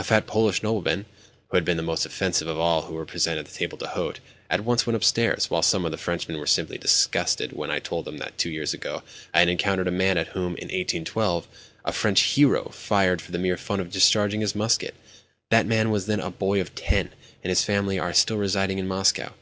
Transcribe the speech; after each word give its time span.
A 0.00 0.02
fat 0.02 0.26
Polish 0.26 0.64
nobleman, 0.64 1.06
who 1.46 1.56
had 1.56 1.64
been 1.64 1.76
the 1.76 1.82
most 1.84 2.04
offensive 2.04 2.48
of 2.48 2.58
all 2.58 2.82
who 2.82 2.94
were 2.94 3.06
present 3.06 3.38
at 3.38 3.44
the 3.46 3.54
table 3.56 3.78
d'hôte, 3.78 4.16
at 4.50 4.64
once 4.64 4.84
went 4.84 4.96
upstairs, 4.96 5.48
while 5.48 5.62
some 5.62 5.84
of 5.84 5.92
the 5.92 5.96
Frenchmen 5.96 6.38
were 6.38 6.46
simply 6.48 6.76
disgusted 6.76 7.52
when 7.52 7.70
I 7.70 7.78
told 7.78 8.04
them 8.04 8.18
that 8.18 8.36
two 8.36 8.50
years 8.50 8.74
ago 8.74 9.04
I 9.32 9.38
had 9.38 9.48
encountered 9.48 9.86
a 9.86 9.92
man 9.92 10.18
at 10.18 10.26
whom, 10.34 10.56
in 10.56 10.74
1812, 10.74 11.46
a 11.84 11.92
French 11.92 12.22
'hero' 12.22 12.70
fired 12.70 13.22
for 13.22 13.30
the 13.30 13.38
mere 13.38 13.56
fun 13.56 13.78
of 13.78 13.92
discharging 13.92 14.40
his 14.40 14.56
musket. 14.56 14.96
That 15.50 15.66
man 15.66 15.90
was 15.92 16.06
then 16.06 16.18
a 16.18 16.32
boy 16.32 16.60
of 16.60 16.74
ten 16.74 17.10
and 17.44 17.50
his 17.50 17.62
family 17.62 17.96
are 17.96 18.12
still 18.12 18.38
residing 18.38 18.78
in 18.80 18.88
Moscow." 18.88 19.34